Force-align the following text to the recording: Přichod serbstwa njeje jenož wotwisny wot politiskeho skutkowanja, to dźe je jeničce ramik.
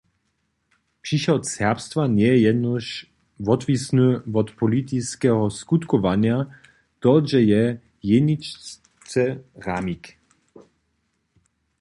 Přichod 1.03 1.41
serbstwa 1.53 2.03
njeje 2.13 2.37
jenož 2.45 2.85
wotwisny 3.45 4.07
wot 4.33 4.49
politiskeho 4.61 5.43
skutkowanja, 5.59 6.37
to 7.01 7.11
dźe 7.27 7.41
je 7.51 7.63
jeničce 8.11 9.23
ramik. 9.65 10.03